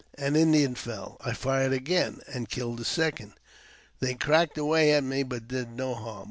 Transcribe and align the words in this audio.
An 0.15 0.35
Indian 0.35 0.73
fell. 0.73 1.17
I 1.23 1.33
fired 1.33 1.73
again, 1.73 2.21
and 2.27 2.49
killed 2.49 2.79
a 2.79 2.83
second. 2.83 3.33
They 3.99 4.15
cracked 4.15 4.57
away 4.57 4.93
at 4.93 5.03
me, 5.03 5.21
but 5.21 5.47
did 5.47 5.69
no 5.73 5.93
harm. 5.93 6.19